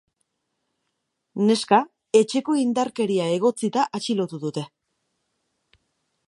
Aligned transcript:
Neska 1.49 1.79
etxeko 2.21 2.55
indarkeria 2.63 3.29
egotzita 3.35 3.85
atxilotu 3.99 4.41
dute. 4.47 4.65